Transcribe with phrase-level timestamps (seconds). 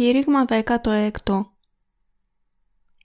[0.00, 1.42] Κήρυγμα 16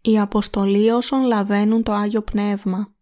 [0.01, 2.95] Η αποστολή όσων λαβαίνουν το Άγιο Πνεύμα.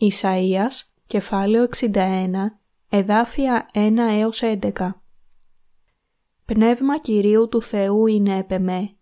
[0.00, 2.30] Ισαΐας, κεφάλαιο 61,
[2.88, 4.70] εδάφια 1 έως 11
[6.44, 8.96] Πνεύμα Κυρίου του Θεού είναι επεμέ,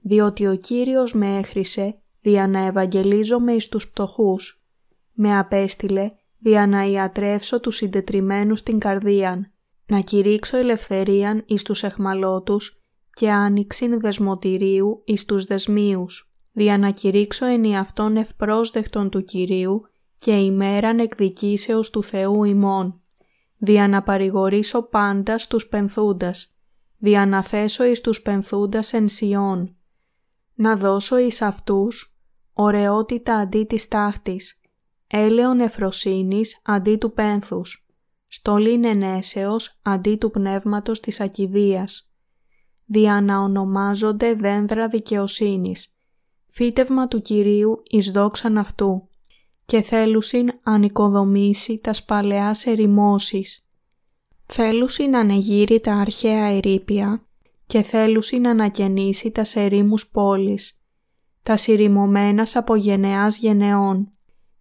[0.00, 4.64] διότι ο Κύριος με έχρισε δια να ευαγγελίζομαι εις τους πτωχούς.
[5.12, 9.52] Με απέστειλε δια να ιατρεύσω τους συντετριμένους στην καρδίαν,
[9.86, 12.81] να κηρύξω ελευθερίαν εις τους εχμαλώτους
[13.14, 19.82] και άνοιξην δεσμοτηρίου εις τους δεσμίους, δια να κηρύξω εν αυτόν ευπρόσδεκτον του Κυρίου
[20.18, 23.00] και ημέραν εκδικήσεως του Θεού ημών,
[23.56, 26.54] δια να παρηγορήσω πάντας στους πενθούντας,
[26.98, 29.76] δια να θέσω εις τους πενθούντας εν Σιών,
[30.54, 32.16] να δώσω εις αυτούς
[32.52, 34.60] ωραιότητα αντί της τάχτης,
[35.06, 37.86] έλεον εφροσύνης αντί του πένθους,
[38.24, 42.11] στολήν ενέσεως αντί του πνεύματος της ακιδείας
[42.92, 45.94] δια να ονομάζονται δένδρα δικαιοσύνης,
[46.48, 49.08] φύτευμα του Κυρίου εις δόξαν αυτού,
[49.64, 53.66] και θέλουσιν ανοικοδομήσει τας παλαιάς ερημώσεις.
[54.46, 57.26] Θέλουσιν ανεγείρει τα αρχαία ερήπια
[57.66, 60.80] και θέλουσιν ανακαινήσει τας ερήμους πόλης,
[61.42, 64.12] τας συρρημωμένας από γενεάς γενεών,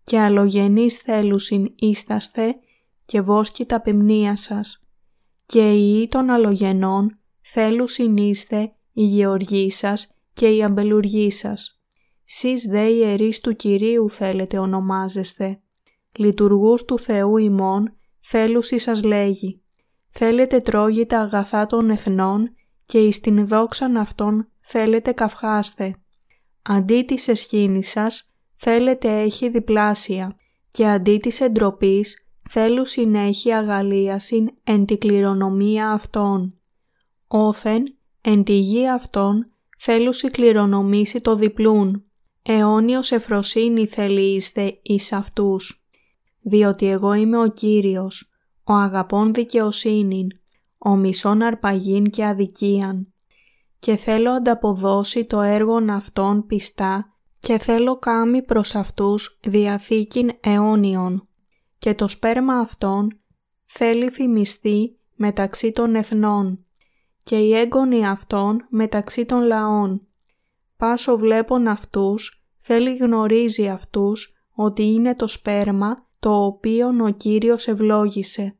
[0.04, 2.56] και αλλογενείς θέλουσιν ίσταστε
[3.06, 4.84] και βόσκει τα πυμνία σας,
[5.46, 11.82] και οι των αλλογενών θέλουν είστε η γεωργοί σας και η αμπελουργοί σας.
[12.24, 15.62] Σεις δε ιερείς του Κυρίου θέλετε ονομάζεστε.
[16.18, 19.62] Λειτουργούς του Θεού ημών θέλουσι σας λέγει.
[20.10, 25.96] Θέλετε τρώγει τα αγαθά των εθνών και εις την δόξαν αυτών θέλετε καυχάστε.
[26.62, 30.36] Αντί της εσχήνης σας θέλετε έχει διπλάσια
[30.70, 36.61] και αντί της εντροπής θέλουν συνέχεια αγαλίασιν εν τη κληρονομία αυτών
[37.34, 42.04] όθεν εν τη γη αυτών θέλουσι κληρονομήσει το διπλούν.
[42.42, 45.86] Αιώνιος εφροσύνη θέλει είστε εις αυτούς.
[46.42, 48.32] Διότι εγώ είμαι ο Κύριος,
[48.64, 50.28] ο αγαπών δικαιοσύνην,
[50.78, 53.14] ο μισόν αρπαγήν και αδικίαν.
[53.80, 61.28] Και θέλω ανταποδώσει το έργον αυτών πιστά και θέλω κάμει προς αυτούς διαθήκην αιώνιον.
[61.78, 63.20] Και το σπέρμα αυτών
[63.66, 66.66] θέλει φημιστεί μεταξύ των εθνών
[67.24, 70.08] και οι έγκονοι αυτών μεταξύ των λαών.
[70.78, 78.56] Πάσο βλέπον αυτούς, θέλει γνωρίζει αυτούς ότι είναι το σπέρμα το οποίο ο Κύριος ευλόγησε.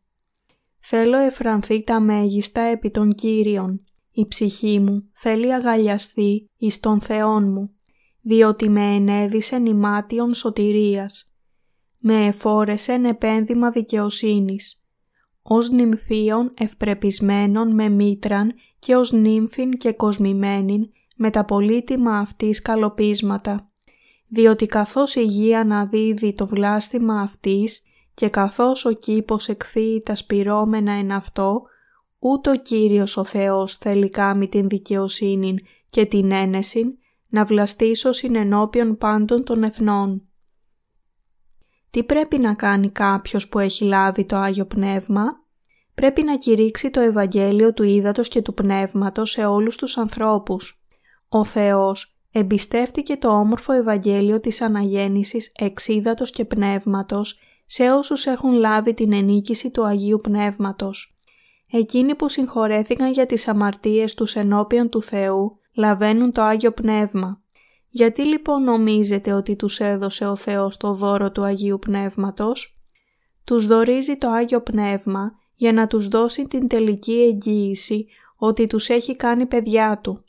[0.80, 3.84] Θέλω εφρανθεί τα μέγιστα επί των Κύριων.
[4.12, 7.72] Η ψυχή μου θέλει αγαλιαστεί εις τον Θεόν μου,
[8.22, 11.32] διότι με ενέδισε νημάτιον σωτηρίας.
[11.98, 14.81] Με εφόρεσεν επένδυμα δικαιοσύνης
[15.42, 23.72] ως νυμφίων ευπρεπισμένων με μήτραν και ως νύμφιν και κοσμημένην με τα πολύτιμα αυτής καλοπίσματα.
[24.28, 27.82] Διότι καθώς η γη αναδίδει το βλάστημα αυτής
[28.14, 31.62] και καθώς ο κήπος εκφύει τα σπυρώμενα εν αυτό,
[32.20, 35.56] ούτω Κύριος ο Θεός θέλει κάμει την δικαιοσύνη
[35.90, 36.94] και την ένεσιν
[37.28, 40.31] να βλαστήσω συνενώπιον πάντων των εθνών.
[41.92, 45.42] Τι πρέπει να κάνει κάποιος που έχει λάβει το Άγιο Πνεύμα;
[45.94, 50.84] Πρέπει να κηρύξει το Ευαγγέλιο του Ήδατος και του Πνεύματος σε όλους τους ανθρώπους.
[51.30, 55.88] Ο Θεός εμπιστεύτηκε το όμορφο Ευαγγέλιο της Αναγέννησης εξ
[56.34, 61.16] και Πνεύματος σε όσους έχουν λάβει την ενίκηση του Αγίου Πνεύματος.
[61.72, 67.41] Εκείνοι που συγχωρέθηκαν για τις αμαρτίες τους ενώπιον του Θεού λαβαίνουν το Άγιο Πνεύμα.
[67.94, 72.82] Γιατί λοιπόν νομίζετε ότι τους έδωσε ο Θεός το δώρο του Αγίου Πνεύματος;
[73.44, 79.16] Τους δωρίζει το Άγιο Πνεύμα για να τους δώσει την τελική εγγύηση ότι τους έχει
[79.16, 80.24] κάνει παιδιά του.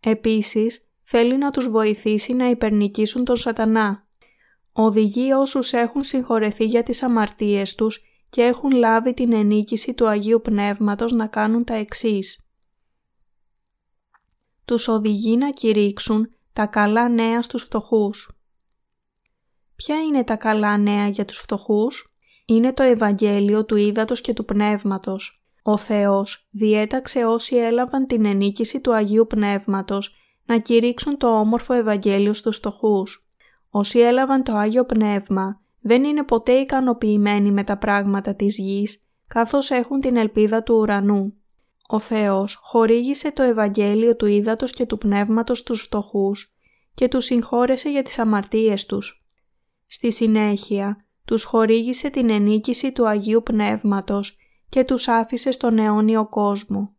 [0.00, 4.06] Επίσης, θέλει να τους βοηθήσει να υπερνικήσουν τον σατανά.
[4.72, 10.40] Οδηγεί όσους έχουν συγχωρεθεί για τις αμαρτίες τους και έχουν λάβει την ενίκηση του Αγίου
[10.40, 12.44] Πνεύματος να κάνουν τα εξής.
[14.64, 18.40] Τους οδηγεί να κηρύξουν τα καλά νέα στους φτωχούς.
[19.76, 22.14] Ποια είναι τα καλά νέα για τους φτωχούς;
[22.44, 25.44] Είναι το Ευαγγέλιο του Ήδατος και του Πνεύματος.
[25.62, 30.14] Ο Θεός διέταξε όσοι έλαβαν την ενίκηση του Αγίου Πνεύματος
[30.44, 33.28] να κηρύξουν το όμορφο Ευαγγέλιο στους φτωχούς.
[33.70, 39.70] Όσοι έλαβαν το Άγιο Πνεύμα δεν είναι ποτέ ικανοποιημένοι με τα πράγματα της γης, καθώς
[39.70, 41.34] έχουν την ελπίδα του ουρανού.
[41.92, 46.54] Ο Θεός χορήγησε το Ευαγγέλιο του Ήδατος και του Πνεύματος στους φτωχούς
[46.94, 49.24] και τους συγχώρεσε για τις αμαρτίες τους.
[49.86, 54.36] Στη συνέχεια, τους χορήγησε την ενίκηση του Αγίου Πνεύματος
[54.68, 56.94] και τους άφησε στον αιώνιο κόσμο.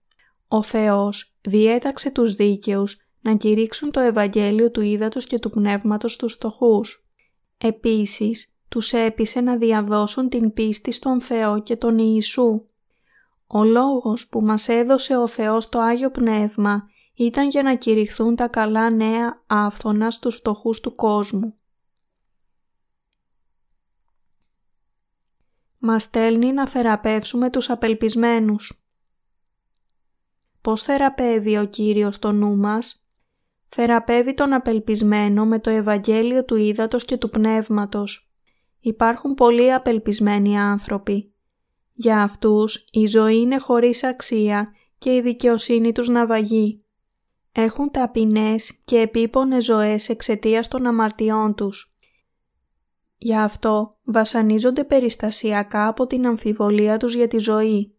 [0.48, 6.34] Ο Θεός διέταξε τους δίκαιους να κηρύξουν το Ευαγγέλιο του Ήδατος και του Πνεύματος στους
[6.34, 7.08] φτωχούς.
[7.58, 12.66] Επίσης, τους έπεισε να διαδώσουν την πίστη στον Θεό και τον Ιησού.
[13.54, 18.48] Ο λόγος που μας έδωσε ο Θεός το Άγιο Πνεύμα ήταν για να κηρυχθούν τα
[18.48, 21.56] καλά νέα άφθονα στους φτωχούς του κόσμου.
[25.78, 28.86] Μας στέλνει να θεραπεύσουμε τους απελπισμένους.
[30.62, 33.06] Πώς θεραπεύει ο Κύριος το νου μας;
[33.70, 38.32] Θεραπεύει τον απελπισμένο με το Ευαγγέλιο του Ήδατος και του Πνεύματος.
[38.80, 41.34] Υπάρχουν πολλοί απελπισμένοι άνθρωποι.
[42.02, 46.84] Για αυτούς η ζωή είναι χωρίς αξία και η δικαιοσύνη τους ναυαγεί.
[47.52, 51.96] Έχουν ταπεινές και επίπονες ζωές εξαιτίας των αμαρτιών τους.
[53.18, 57.96] Γι' αυτό βασανίζονται περιστασιακά από την αμφιβολία τους για τη ζωή.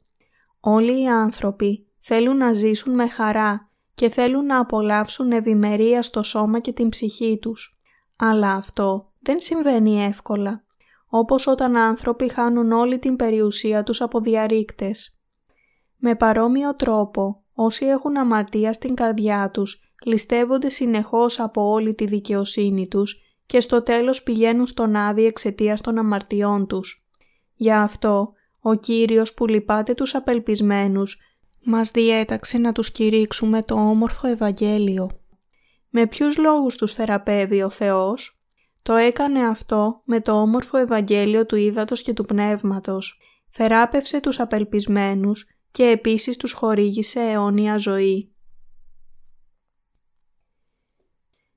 [0.61, 6.61] Όλοι οι άνθρωποι θέλουν να ζήσουν με χαρά και θέλουν να απολαύσουν ευημερία στο σώμα
[6.61, 7.79] και την ψυχή τους.
[8.17, 10.65] Αλλά αυτό δεν συμβαίνει εύκολα,
[11.15, 15.19] όπως όταν άνθρωποι χάνουν όλη την περιουσία τους από διαρρήκτες.
[15.97, 22.89] Με παρόμοιο τρόπο, όσοι έχουν αμαρτία στην καρδιά τους, ληστεύονται συνεχώς από όλη τη δικαιοσύνη
[22.89, 27.07] τους και στο τέλος πηγαίνουν στον άδει εξαιτίας των αμαρτιών τους.
[27.55, 31.19] Γι' αυτό, ο Κύριος που λυπάται τους απελπισμένους,
[31.65, 35.11] μας διέταξε να τους κηρύξουμε το όμορφο Ευαγγέλιο.
[35.89, 38.42] Με ποιους λόγους τους θεραπεύει ο Θεός;
[38.83, 43.21] Το έκανε αυτό με το όμορφο Ευαγγέλιο του Ήδατος και του Πνεύματος.
[43.49, 48.33] Θεράπευσε τους απελπισμένους και επίσης τους χορήγησε αιώνια ζωή.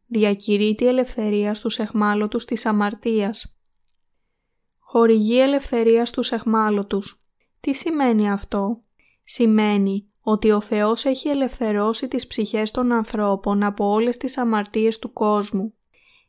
[0.05, 3.57] Διακηρύττει ελευθερία στους εχμάλωτους της αμαρτίας.
[4.79, 7.23] Χορηγεί ελευθερία στους εχμάλωτους.
[7.59, 8.83] Τι σημαίνει αυτό;
[9.25, 15.13] Σημαίνει ότι ο Θεός έχει ελευθερώσει τις ψυχές των ανθρώπων από όλες τις αμαρτίες του
[15.13, 15.73] κόσμου.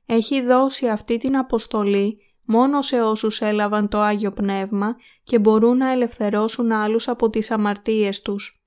[0.06, 5.90] Έχει δώσει αυτή την αποστολή μόνο σε όσους έλαβαν το Άγιο Πνεύμα και μπορούν να
[5.90, 8.60] ελευθερώσουν άλλους από τις αμαρτίες τους.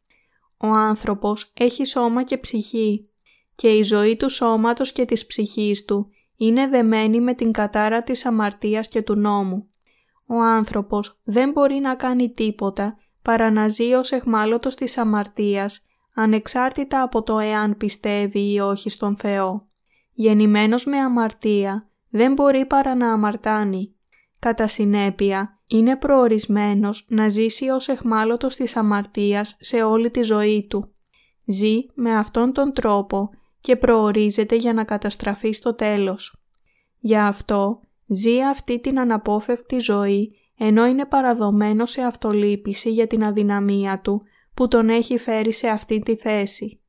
[0.57, 3.09] Ο άνθρωπος έχει σώμα και ψυχή
[3.56, 8.25] και η ζωή του σώματος και της ψυχής του είναι δεμένη με την κατάρα της
[8.25, 9.69] αμαρτίας και του νόμου.
[10.25, 17.01] Ο άνθρωπος δεν μπορεί να κάνει τίποτα παρά να ζει ως εχμάλωτος της αμαρτίας, ανεξάρτητα
[17.01, 19.69] από το εάν πιστεύει ή όχι στον Θεό.
[20.21, 23.95] Γεννημένος με αμαρτία δεν μπορεί παρά να αμαρτάνει.
[24.39, 30.94] Κατά συνέπεια, είναι προορισμένος να ζήσει ως εχμάλωτος της αμαρτίας σε όλη τη ζωή του.
[31.45, 33.30] Ζει με αυτόν τον τρόπο
[33.62, 36.45] και προορίζεται για να καταστραφεί στο τέλος.
[37.00, 44.00] Γι' αυτό ζει αυτή την αναπόφευκτη ζωή ενώ είναι παραδομένο σε αυτολύπηση για την αδυναμία
[44.01, 44.22] του
[44.54, 46.81] που τον έχει φέρει σε αυτή τη θέση.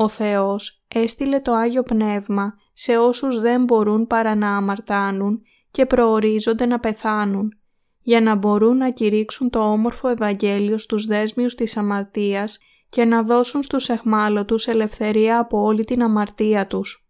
[0.00, 6.66] Ο Θεός έστειλε το Άγιο Πνεύμα σε όσους δεν μπορούν παρά να αμαρτάνουν και προορίζονται
[6.66, 7.58] να πεθάνουν,
[8.00, 12.58] για να μπορούν να κηρύξουν το όμορφο Ευαγγέλιο στους δέσμιους της αμαρτίας
[12.88, 17.08] και να δώσουν στους εχμάλωτους ελευθερία από όλη την αμαρτία τους.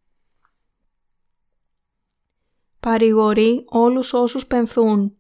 [2.81, 5.17] Παρηγορεί όλους όσους πενθούν.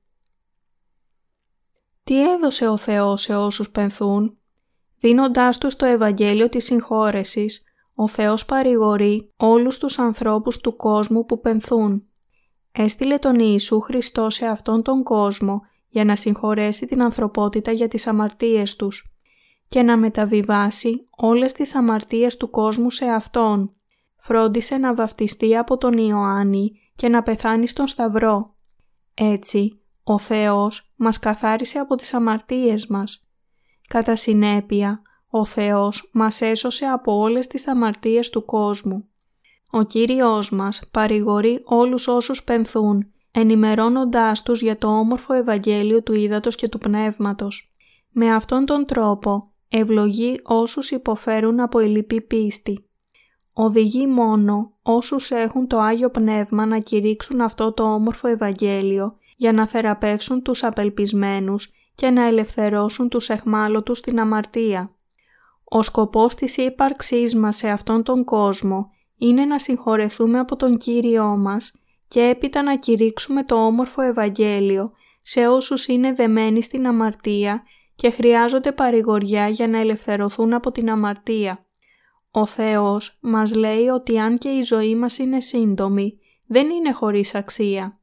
[2.04, 4.38] Τι έδωσε ο Θεός σε όσους πενθούν;
[4.98, 7.62] Δίνοντάς τους το Ευαγγέλιο της συγχώρεσης,
[8.00, 12.06] ο Θεός παρηγορεί όλους τους ανθρώπους του κόσμου που πενθούν.
[12.72, 18.06] Έστειλε τον Ιησού Χριστό σε αυτόν τον κόσμο για να συγχωρέσει την ανθρωπότητα για τις
[18.06, 19.12] αμαρτίες τους
[19.68, 23.74] και να μεταβιβάσει όλες τις αμαρτίες του κόσμου σε Αυτόν.
[24.16, 28.54] Φρόντισε να βαφτιστεί από τον Ιωάννη και να πεθάνει στον Σταυρό.
[29.14, 33.28] Έτσι, ο Θεός μας καθάρισε από τις αμαρτίες μας.
[33.88, 39.08] Κατά συνέπεια, ο Θεός μας έσωσε από όλες τις αμαρτίες του κόσμου.
[39.70, 46.56] Ο Κύριος μας παρηγορεί όλους όσους πενθούν, ενημερώνοντάς τους για το όμορφο Ευαγγέλιο του Ήδατος
[46.56, 47.72] και του Πνεύματος.
[48.10, 52.82] Με αυτόν τον τρόπο ευλογεί όσους υποφέρουν από ηλιπή πίστη.
[53.52, 59.66] Οδηγεί μόνο όσους έχουν το Άγιο Πνεύμα να κηρύξουν αυτό το όμορφο Ευαγγέλιο για να
[59.66, 64.97] θεραπεύσουν τους απελπισμένους και να ελευθερώσουν τους εχμάλωτους στην αμαρτία.
[65.68, 71.36] Ο σκοπός της ύπαρξής μας σε αυτόν τον κόσμο είναι να συγχωρεθούμε από τον Κύριό
[71.36, 71.72] μας
[72.08, 77.62] και έπειτα να κηρύξουμε το όμορφο Ευαγγέλιο σε όσους είναι δεμένοι στην αμαρτία
[77.94, 81.66] και χρειάζονται παρηγοριά για να ελευθερωθούν από την αμαρτία.
[82.30, 87.34] Ο Θεός μας λέει ότι αν και η ζωή μας είναι σύντομη, δεν είναι χωρίς
[87.34, 88.00] αξία.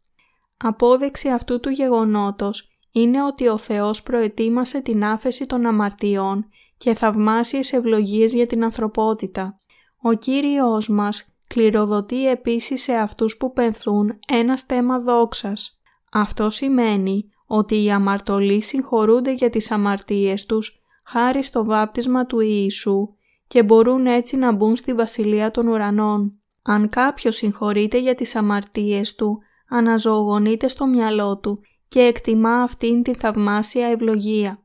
[0.58, 6.50] Απόδειξη αυτού του γεγονότος είναι ότι ο Θεός προετοίμασε την άφεση των αμαρτιών
[6.86, 9.60] και θαυμάσιες ευλογίες για την ανθρωπότητα.
[10.02, 15.80] Ο Κύριος μας κληροδοτεί επίσης σε αυτούς που πενθούν ένα στέμα δόξας.
[16.12, 23.08] Αυτό σημαίνει ότι οι αμαρτωλοί συγχωρούνται για τις αμαρτίες τους χάρη στο βάπτισμα του Ιησού
[23.48, 26.40] και μπορούν έτσι να μπουν στη Βασιλεία των Ουρανών.
[26.62, 29.40] Αν κάποιος συγχωρείται για τις αμαρτίες του,
[29.70, 34.65] αναζωογονείται στο μυαλό του και εκτιμά αυτήν την θαυμάσια ευλογία.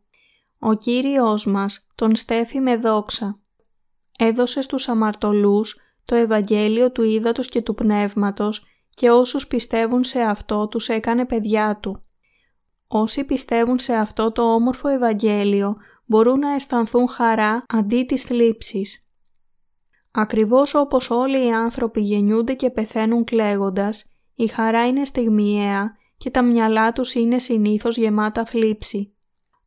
[0.62, 3.40] Ο Κύριος μας τον στέφει με δόξα.
[4.18, 10.68] Έδωσε στους αμαρτωλούς το Ευαγγέλιο του Ήδατος και του Πνεύματος και όσους πιστεύουν σε αυτό
[10.68, 12.02] τους έκανε παιδιά του.
[12.86, 19.04] Όσοι πιστεύουν σε αυτό το όμορφο Ευαγγέλιο μπορούν να αισθανθούν χαρά αντί της θλίψης.
[20.10, 26.42] Ακριβώς όπως όλοι οι άνθρωποι γεννιούνται και πεθαίνουν κλαίγοντας, η χαρά είναι στιγμιαία και τα
[26.42, 29.14] μυαλά τους είναι συνήθως γεμάτα θλίψη.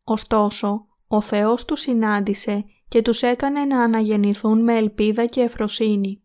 [0.04, 6.22] Ωστόσο, ο Θεός τους συνάντησε και τους έκανε να αναγεννηθούν με ελπίδα και ευφροσύνη.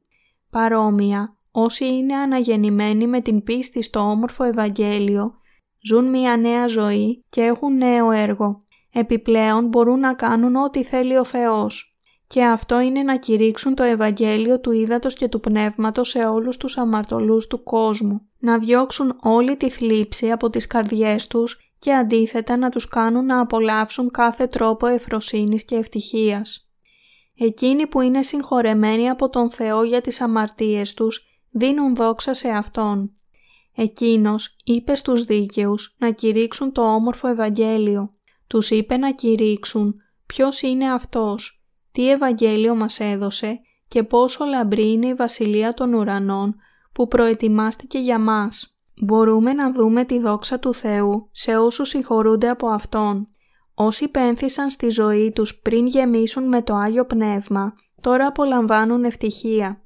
[0.51, 5.35] Παρόμοια, όσοι είναι αναγεννημένοι με την πίστη στο όμορφο Ευαγγέλιο,
[5.81, 8.63] ζουν μια νέα ζωή και έχουν νέο έργο.
[8.93, 11.99] Επιπλέον μπορούν να κάνουν ό,τι θέλει ο Θεός.
[12.27, 16.79] Και αυτό είναι να κηρύξουν το Ευαγγέλιο του Ήδατος και του Πνεύματος σε όλους τους
[16.79, 18.21] αμαρτωλούς του κόσμου.
[18.39, 23.41] Να διώξουν όλη τη θλίψη από τις καρδιές τους και αντίθετα να τους κάνουν να
[23.41, 26.69] απολαύσουν κάθε τρόπο ευφροσύνης και ευτυχίας.
[27.35, 33.13] Εκείνοι που είναι συγχωρεμένοι από τον Θεό για τις αμαρτίες τους δίνουν δόξα σε Αυτόν.
[33.75, 38.15] Εκείνος είπε στους δίκαιους να κηρύξουν το όμορφο Ευαγγέλιο.
[38.47, 39.95] Τους είπε να κηρύξουν
[40.27, 46.57] ποιος είναι Αυτός, τι Ευαγγέλιο μας έδωσε και πόσο λαμπρή είναι η Βασιλεία των Ουρανών
[46.93, 48.78] που προετοιμάστηκε για μας.
[49.01, 53.29] Μπορούμε να δούμε τη δόξα του Θεού σε όσους συγχωρούνται από Αυτόν.
[53.75, 59.83] Όσοι πένθησαν στη ζωή τους πριν γεμίσουν με το Άγιο Πνεύμα, τώρα απολαμβάνουν ευτυχία.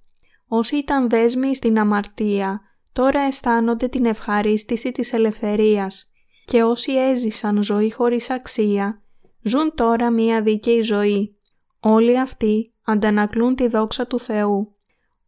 [0.48, 2.60] Όσοι ήταν δέσμοι στην αμαρτία,
[2.92, 6.10] τώρα αισθάνονται την ευχαρίστηση της ελευθερίας.
[6.44, 9.02] Και όσοι έζησαν ζωή χωρίς αξία,
[9.42, 11.36] ζουν τώρα μία δίκαιη ζωή.
[11.80, 14.76] Όλοι αυτοί αντανακλούν τη δόξα του Θεού.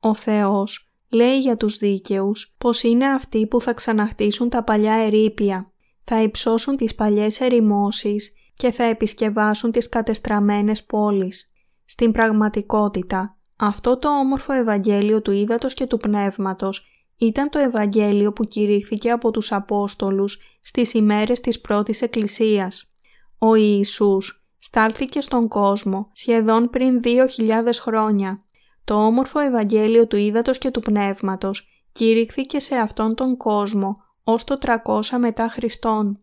[0.00, 5.73] Ο Θεός λέει για τους δίκαιους πως είναι αυτοί που θα ξαναχτίσουν τα παλιά ερήπια,
[6.04, 11.52] θα υψώσουν τις παλιές ερημώσεις και θα επισκευάσουν τις κατεστραμμένες πόλεις.
[11.85, 18.44] Στην πραγματικότητα, αυτό το όμορφο Ευαγγέλιο του Ήδατος και του Πνεύματος ήταν το Ευαγγέλιο που
[18.44, 22.90] κηρύχθηκε από τους Απόστολους στις ημέρες της πρώτης Εκκλησίας.
[23.38, 28.43] Ο Ιησούς στάλθηκε στον κόσμο σχεδόν πριν 2.000 χρόνια.
[28.84, 34.58] Το όμορφο Ευαγγέλιο του Ήδατος και του Πνεύματος κήρυχθηκε σε αυτόν τον κόσμο ως το
[34.84, 36.18] 300 μετά Χριστόν.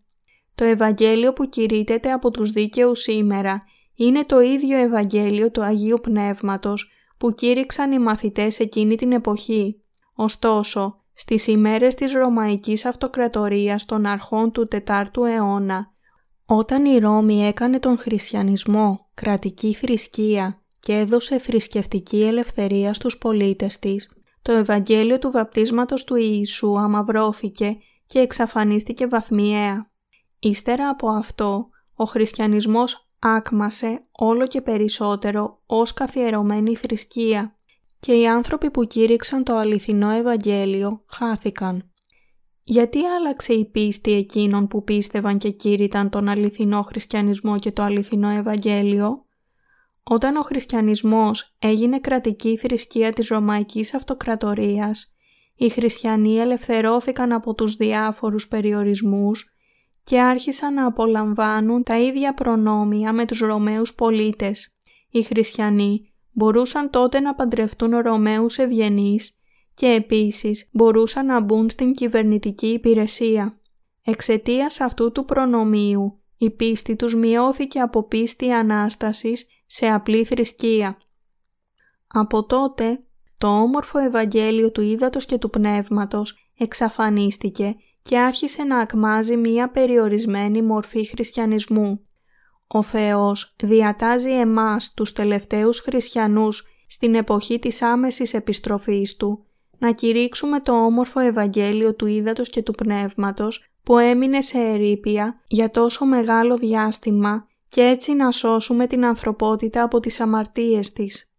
[0.55, 3.63] Το Ευαγγέλιο που κηρύτεται από τους δίκαιους σήμερα
[3.95, 9.81] είναι το ίδιο Ευαγγέλιο του Αγίου Πνεύματος που κήρυξαν οι μαθητές εκείνη την εποχή.
[10.15, 15.93] Ωστόσο, στις ημέρες της Ρωμαϊκής Αυτοκρατορίας των αρχών του 4ου αιώνα,
[16.45, 24.09] όταν η Ρώμη έκανε τον χριστιανισμό κρατική θρησκεία και έδωσε θρησκευτική ελευθερία στους πολίτες της,
[24.41, 29.91] το Ευαγγέλιο του βαπτίσματος του Ιησού αμαυρώθηκε και εξαφανίστηκε βαθμιαία.
[30.39, 37.55] Ύστερα από αυτό, ο χριστιανισμός άκμασε όλο και περισσότερο ως καθιερωμένη θρησκεία
[37.99, 41.91] και οι άνθρωποι που κήρυξαν το αληθινό Ευαγγέλιο χάθηκαν.
[42.63, 48.29] Γιατί άλλαξε η πίστη εκείνων που πίστευαν και κήρυταν τον αληθινό χριστιανισμό και το αληθινό
[48.29, 49.25] Ευαγγέλιο;
[50.03, 55.13] Όταν ο χριστιανισμός έγινε κρατική θρησκεία της Ρωμαϊκής Αυτοκρατορίας,
[55.55, 59.45] οι χριστιανοί ελευθερώθηκαν από τους διάφορους περιορισμούς
[60.03, 64.75] και άρχισαν να απολαμβάνουν τα ίδια προνόμια με τους Ρωμαίους πολίτες.
[65.09, 69.39] Οι χριστιανοί μπορούσαν τότε να παντρευτούν Ρωμαίους ευγενείς
[69.73, 73.59] και επίσης μπορούσαν να μπουν στην κυβερνητική υπηρεσία.
[74.03, 80.97] Εξαιτίας αυτού του προνομίου, η πίστη τους μειώθηκε από πίστη Ανάστασης σε απλή θρησκεία.
[82.07, 83.03] Από τότε,
[83.37, 90.61] το όμορφο Ευαγγέλιο του Ήδατος και του Πνεύματος εξαφανίστηκε και άρχισε να ακμάζει μία περιορισμένη
[90.61, 92.05] μορφή χριστιανισμού.
[92.67, 99.45] Ο Θεός διατάζει εμάς τους τελευταίους χριστιανούς στην εποχή της άμεσης επιστροφής Του
[99.77, 105.71] να κηρύξουμε το όμορφο Ευαγγέλιο του Ήδατος και του Πνεύματος που έμεινε σε ερήπια για
[105.71, 111.31] τόσο μεγάλο διάστημα και έτσι να σώσουμε την ανθρωπότητα από τις αμαρτίες της.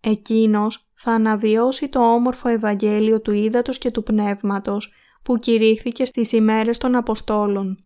[0.00, 6.78] Εκείνος θα αναβιώσει το όμορφο Ευαγγέλιο του Ήδατος και του Πνεύματος που κηρύχθηκε στις ημέρες
[6.78, 7.84] των Αποστόλων.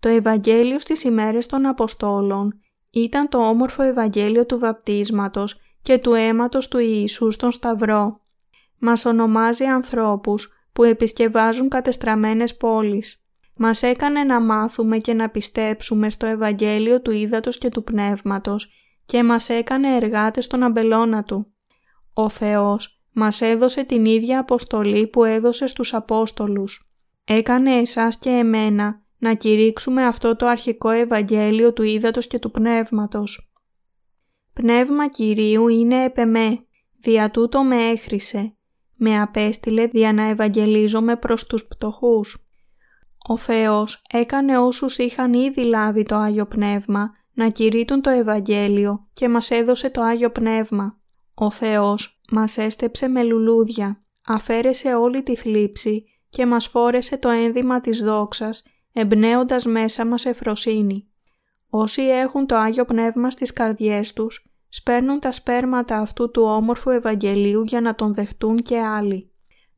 [0.00, 6.68] Το Ευαγγέλιο στις ημέρες των Αποστόλων ήταν το όμορφο Ευαγγέλιο του βαπτίσματος και του αίματος
[6.68, 8.20] του Ιησού στον Σταυρό.
[8.78, 13.22] Μας ονομάζει ανθρώπους που επισκευάζουν κατεστραμμένες πόλεις.
[13.60, 18.70] Μας έκανε να μάθουμε και να πιστέψουμε στο Ευαγγέλιο του Ήδατος και του Πνεύματος
[19.04, 21.52] και μας έκανε εργάτες των αμπελώνα Του.
[22.12, 26.92] Ο Θεός μας έδωσε την ίδια αποστολή που έδωσε στους Απόστολους.
[27.24, 33.52] Έκανε εσάς και εμένα να κηρύξουμε αυτό το αρχικό Ευαγγέλιο του Ήδατος και του Πνεύματος.
[34.52, 36.66] Πνεύμα Κυρίου είναι επεμέ,
[37.00, 38.56] δια τούτο με έχρισε,
[38.94, 42.47] με απέστειλε δια να ευαγγελίζομαι προς τους πτωχούς.
[43.30, 49.28] Ο Θεός έκανε όσους είχαν ήδη λάβει το Άγιο Πνεύμα να κηρύττουν το Ευαγγέλιο και
[49.28, 51.00] μας έδωσε το Άγιο Πνεύμα.
[51.34, 57.80] Ο Θεός μας έστεψε με λουλούδια, αφαίρεσε όλη τη θλίψη και μας φόρεσε το ένδυμα
[57.80, 61.08] της δόξας, εμπνέοντας μέσα μας ευφροσύνη.
[61.70, 67.62] Όσοι έχουν το Άγιο Πνεύμα στις καρδιές τους, σπέρνουν τα σπέρματα αυτού του όμορφου Ευαγγελίου
[67.62, 69.32] για να τον δεχτούν και άλλοι.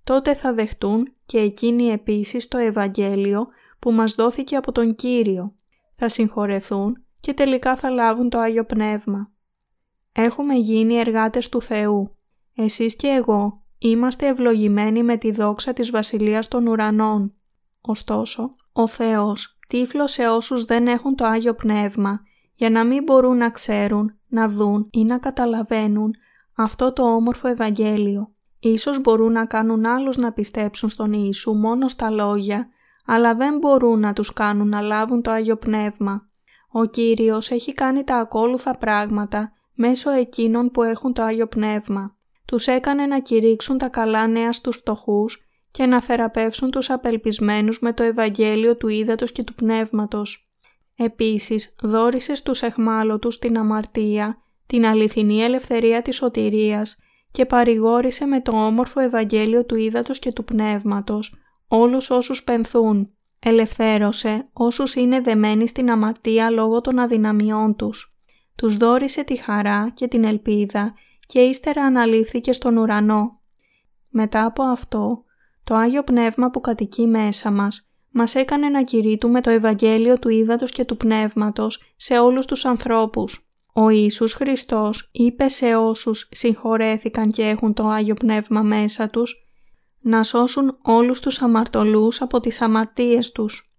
[0.05, 5.55] Τότε θα δεχτούν και εκείνοι επίσης το Ευαγγέλιο που μας δόθηκε από τον Κύριο.
[5.95, 9.33] Θα συγχωρεθούν και τελικά θα λάβουν το Άγιο Πνεύμα.
[10.13, 12.17] Έχουμε γίνει εργάτες του Θεού.
[12.55, 17.35] Εσείς και εγώ είμαστε ευλογημένοι με τη δόξα της Βασιλείας των Ουρανών.
[17.81, 22.21] Ωστόσο, ο Θεός τύφλωσε όσους δεν έχουν το Άγιο Πνεύμα
[22.55, 26.15] για να μην μπορούν να ξέρουν, να δουν ή να καταλαβαίνουν
[26.57, 28.35] αυτό το όμορφο Ευαγγέλιο.
[28.61, 32.69] Ίσως μπορούν να κάνουν άλλους να πιστέψουν στον Ιησού μόνο στα λόγια,
[33.07, 36.29] αλλά δεν μπορούν να τους κάνουν να λάβουν το Άγιο Πνεύμα.
[36.73, 42.17] Ο Κύριος έχει κάνει τα ακόλουθα πράγματα μέσω εκείνων που έχουν το Άγιο Πνεύμα.
[42.45, 47.93] Τους έκανε να κηρύξουν τα καλά νέα στους φτωχούς και να θεραπεύσουν τους απελπισμένους με
[47.93, 50.51] το Ευαγγέλιο του Ήδατος και του Πνεύματος.
[50.97, 56.97] Επίσης, δόρισε στους εχμάλωτους την αμαρτία, την αληθινή ελευθερία της σωτηρίας
[57.31, 61.35] και παρηγόρησε με το όμορφο Ευαγγέλιο του Ήδατος και του Πνεύματος
[61.69, 63.11] όλους όσους πενθούν.
[63.39, 68.17] Ελευθέρωσε όσους είναι δεμένοι στην αμαρτία λόγω των αδυναμιών τους.
[68.57, 70.95] Τους δόρισε τη χαρά και την ελπίδα
[71.27, 73.41] και ύστερα αναλήφθηκε στον ουρανό.
[74.09, 75.25] Μετά από αυτό,
[75.65, 80.71] το Άγιο Πνεύμα που κατοικεί μέσα μας μας έκανε να κηρύττουμε το Ευαγγέλιο του Ήδατος
[80.71, 83.50] και του Πνεύματος σε όλους τους ανθρώπους.
[83.73, 89.45] Ο Ιησούς Χριστός είπε σε όσους συγχωρέθηκαν και έχουν το Άγιο Πνεύμα μέσα τους
[90.01, 93.75] να σώσουν όλους τους αμαρτωλούς από τις αμαρτίες τους.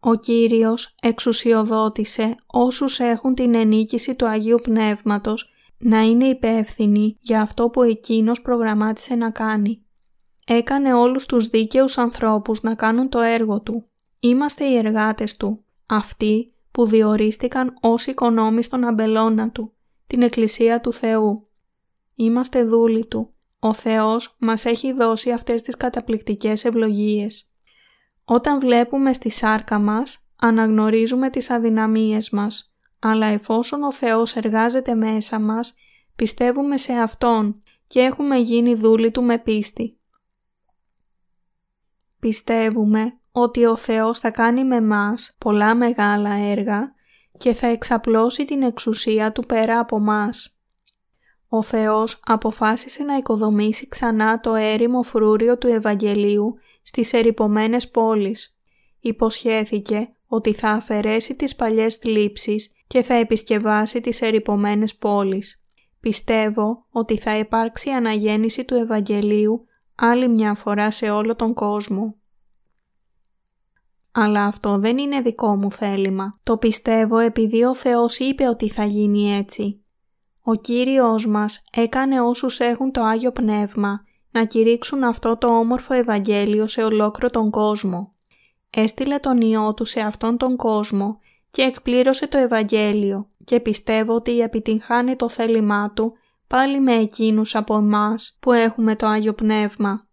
[0.00, 7.70] Ο Κύριος εξουσιοδότησε όσους έχουν την ενίκηση του Αγίου Πνεύματος να είναι υπεύθυνοι για αυτό
[7.70, 9.84] που Εκείνος προγραμμάτισε να κάνει.
[10.46, 13.88] Έκανε όλους τους δίκαιους ανθρώπους να κάνουν το έργο Του.
[14.20, 19.72] Είμαστε οι εργάτες Του, αυτοί που διορίστηκαν ως οικονόμοι στον αμπελώνα Του,
[20.06, 21.48] την Εκκλησία του Θεού.
[22.14, 23.34] Είμαστε δούλοι Του.
[23.58, 27.50] Ο Θεός μας έχει δώσει αυτές τις καταπληκτικές ευλογίες.
[28.24, 35.38] Όταν βλέπουμε στη σάρκα μας, αναγνωρίζουμε τις αδυναμίες μας, αλλά εφόσον ο Θεός εργάζεται μέσα
[35.38, 35.74] μας,
[36.16, 39.98] πιστεύουμε σε Αυτόν και έχουμε γίνει δούλοι Του με πίστη.
[42.18, 46.94] Πιστεύουμε ότι ο Θεός θα κάνει με μας πολλά μεγάλα έργα
[47.36, 50.56] και θα εξαπλώσει την εξουσία Του πέρα από μας.
[51.48, 58.56] Ο Θεός αποφάσισε να οικοδομήσει ξανά το έρημο φρούριο του Ευαγγελίου στις ερυπωμένες πόλεις.
[59.00, 65.64] Υποσχέθηκε ότι θα αφαιρέσει τις παλιές θλίψεις και θα επισκευάσει τις ερυπωμένες πόλεις.
[66.00, 72.16] Πιστεύω ότι θα υπάρξει αναγέννηση του Ευαγγελίου άλλη μια φορά σε όλο τον κόσμο.
[74.16, 76.38] Αλλά αυτό δεν είναι δικό μου θέλημα.
[76.42, 79.84] Το πιστεύω επειδή ο Θεός είπε ότι θα γίνει έτσι.
[80.42, 86.66] Ο Κύριος μας έκανε όσους έχουν το Άγιο Πνεύμα να κηρύξουν αυτό το όμορφο Ευαγγέλιο
[86.66, 88.14] σε ολόκληρο τον κόσμο.
[88.70, 91.18] Έστειλε τον Υιό Του σε αυτόν τον κόσμο
[91.50, 96.12] και εκπλήρωσε το Ευαγγέλιο και πιστεύω ότι επιτυγχάνει το θέλημά Του
[96.46, 100.06] πάλι με εκείνους από εμάς που έχουμε το Άγιο Πνεύμα.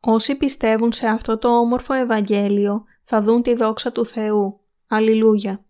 [0.00, 4.60] Όσοι πιστεύουν σε αυτό το όμορφο Ευαγγέλιο θα δουν τη δόξα του Θεού.
[4.88, 5.64] Αλληλούια.